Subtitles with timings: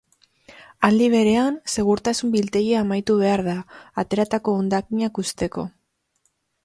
[0.87, 3.55] Aldi berean, segurtasun-biltegia amaitu behar da,
[4.05, 5.67] ateratako hondakinak uzteko.